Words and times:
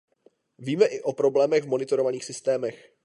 Víme 0.57 0.85
i 0.85 1.01
o 1.01 1.13
problémech 1.13 1.63
v 1.63 1.67
monitorovacích 1.67 2.25
systémech. 2.25 2.93